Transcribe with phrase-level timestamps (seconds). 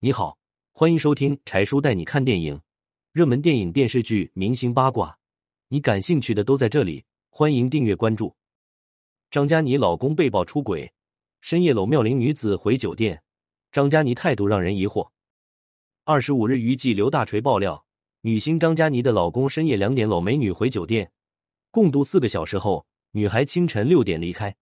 [0.00, 0.38] 你好，
[0.70, 2.60] 欢迎收听柴叔带你看电影，
[3.10, 5.18] 热门电影、电视剧、明星八卦，
[5.66, 7.04] 你感兴趣的都在这里。
[7.30, 8.36] 欢迎订阅关注。
[9.28, 10.92] 张嘉倪老公被曝出轨，
[11.40, 13.20] 深夜搂妙龄女子回酒店，
[13.72, 15.10] 张嘉倪态度让人疑惑。
[16.04, 17.84] 二十五日，娱记刘大锤爆料，
[18.20, 21.10] 女星张嘉倪的老公深夜两点搂美女回酒店，
[21.72, 24.54] 共度四个小时后，女孩清晨六点离开。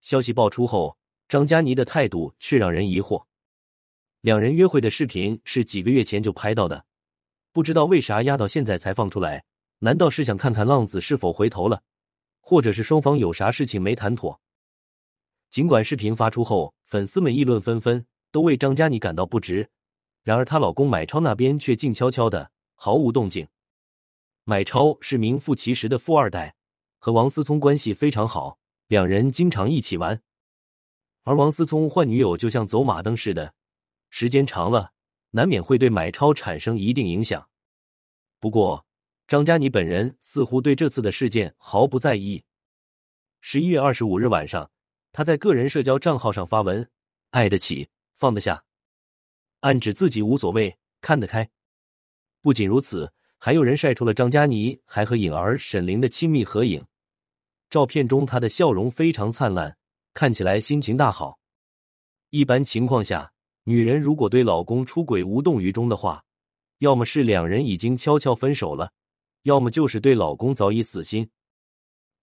[0.00, 0.96] 消息爆出后，
[1.28, 3.26] 张嘉倪的态度却让人疑惑。
[4.28, 6.84] 两人约会的视频是几个月前就拍到的，
[7.50, 9.42] 不知道为啥压到现在才放出来？
[9.78, 11.82] 难道是想看看浪子是否回头了，
[12.42, 14.38] 或者是双方有啥事情没谈妥？
[15.48, 19.66] 尽管视频发出后，粉丝们议论纷纷，都为张嘉倪感到不值。
[20.24, 23.48] 然而她老公买超那边却静悄悄的，毫无动静。
[24.44, 26.54] 买超是名副其实的富二代，
[26.98, 28.58] 和王思聪关系非常好。
[28.88, 30.20] 两人经常一起玩，
[31.22, 33.54] 而王思聪换女友就像走马灯似的，
[34.10, 34.92] 时间长了
[35.30, 37.48] 难免会对买超产生一定影响。
[38.40, 38.86] 不过
[39.26, 42.44] 张嘉倪本人似乎对这次的事件毫不在意。
[43.40, 44.70] 十一月二十五日晚上，
[45.12, 46.88] 他在个人社交账号上发文
[47.30, 48.64] ：“爱得起，放得下，
[49.60, 51.48] 暗指自己无所谓，看得开。”
[52.40, 56.84] 不仅如此，还有人晒出了张嘉倪还和颖儿、沈凌的亲密合影。
[57.68, 59.76] 照片中，她的笑容非常灿烂，
[60.14, 61.38] 看起来心情大好。
[62.30, 63.32] 一般情况下，
[63.68, 66.24] 女人如果对老公出轨无动于衷的话，
[66.78, 68.90] 要么是两人已经悄悄分手了，
[69.42, 71.28] 要么就是对老公早已死心。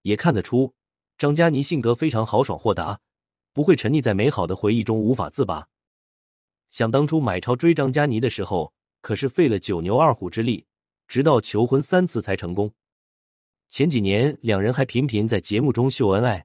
[0.02, 0.73] 也看得出，
[1.20, 3.00] 张嘉倪性格非常豪爽豁达，
[3.54, 5.68] 不会沉溺在美好的回忆中无法自拔。
[6.72, 10.66] 想当初，买超追张嘉倪的时候，可是费了九牛二虎之力，
[11.08, 12.73] 直到求婚三次才成功。
[13.70, 16.44] 前几年，两人还频频在节目中秀恩爱，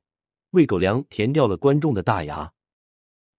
[0.51, 2.53] 喂狗粮填掉了观众的大牙。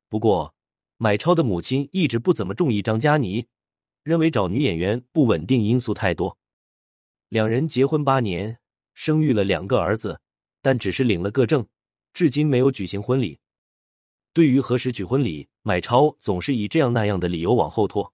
[0.09, 0.56] 不过，
[1.03, 3.47] 买超的母亲一直不怎么中意张嘉倪，
[4.03, 6.38] 认为找女演员不稳定因素太多。
[7.30, 8.55] 两人结婚八年，
[8.93, 10.21] 生育了两个儿子，
[10.61, 11.65] 但只是领了个证，
[12.14, 13.39] 至今没有举行婚礼。
[14.31, 18.14] 对于何时举婚礼，买超总是以这样那样的理由往后拖。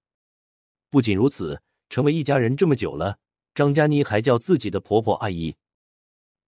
[0.89, 3.17] 不仅如此，成为一家人这么久了。
[3.53, 5.53] 张嘉倪还叫自己的婆婆阿姨，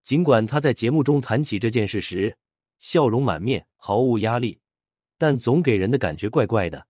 [0.05, 2.37] 尽管她在节目中谈起这件事时
[2.79, 4.57] 笑容满面，毫无压力，
[5.19, 6.87] 但总给人的感觉怪怪的。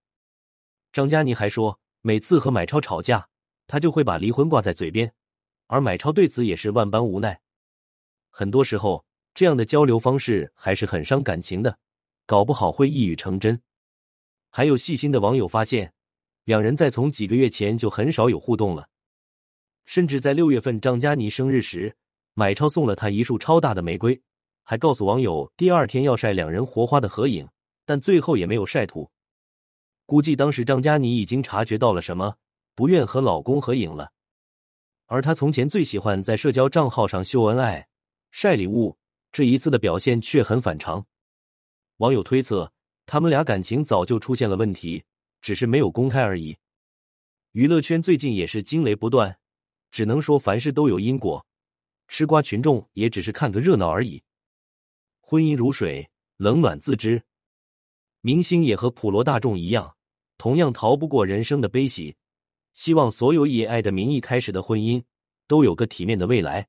[0.93, 3.27] 张嘉倪还说，每次和买超吵架，
[3.67, 5.11] 她就会把离婚挂在嘴边，
[5.67, 7.41] 而买超对此也是万般无奈。
[8.29, 9.03] 很多时候，
[9.33, 11.77] 这样的交流方式还是很伤感情的，
[12.27, 13.59] 搞不好会一语成真。
[14.51, 15.91] 还有细心的网友发现，
[16.45, 18.87] 两人在从几个月前就很少有互动了。
[19.85, 21.95] 甚至在六月份张嘉倪生日时，
[22.35, 24.21] 买超送了她一束超大的玫瑰，
[24.63, 27.47] 还告诉网友第二天要晒两人活花的合影，
[27.89, 29.09] 但最后也没有晒图。
[30.05, 32.35] 估计当时张嘉倪已经察觉到了什么，
[32.75, 34.11] 不愿和老公合影了。
[35.07, 37.87] 而她从前最喜欢在社交账号上秀恩爱、
[38.29, 38.95] 晒礼物，
[39.31, 41.03] 这一次的表现却很反常。
[41.97, 42.71] 网友推测，
[43.07, 45.03] 他们俩感情早就出现了问题，
[45.41, 46.55] 只是没有公开而已。
[47.53, 49.35] 娱乐圈最近也是惊雷不断。
[49.89, 51.43] 只能说凡事都有因果，
[52.07, 54.21] 吃瓜群众也只是看个热闹而已。
[55.21, 56.07] 婚姻如水，
[56.37, 57.23] 冷暖自知。
[58.21, 59.95] 明星也和普罗大众一样，
[60.37, 62.15] 同样逃不过人生的悲喜。
[62.73, 65.01] 希望所有以爱的名义开始的婚姻，
[65.47, 66.67] 都有个体面的未来。